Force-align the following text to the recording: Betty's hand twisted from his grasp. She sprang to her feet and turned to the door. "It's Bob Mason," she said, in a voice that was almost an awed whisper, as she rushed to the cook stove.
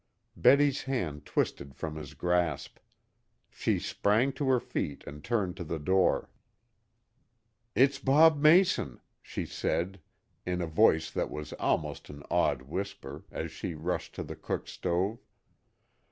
Betty's 0.35 0.81
hand 0.85 1.25
twisted 1.27 1.75
from 1.75 1.95
his 1.95 2.15
grasp. 2.15 2.79
She 3.51 3.77
sprang 3.77 4.33
to 4.33 4.47
her 4.49 4.59
feet 4.59 5.03
and 5.05 5.23
turned 5.23 5.55
to 5.57 5.63
the 5.63 5.77
door. 5.77 6.31
"It's 7.75 7.99
Bob 7.99 8.39
Mason," 8.41 8.99
she 9.21 9.45
said, 9.45 10.01
in 10.43 10.59
a 10.59 10.65
voice 10.65 11.11
that 11.11 11.29
was 11.29 11.53
almost 11.53 12.09
an 12.09 12.23
awed 12.31 12.63
whisper, 12.63 13.25
as 13.29 13.51
she 13.51 13.75
rushed 13.75 14.15
to 14.15 14.23
the 14.23 14.35
cook 14.35 14.67
stove. 14.67 15.19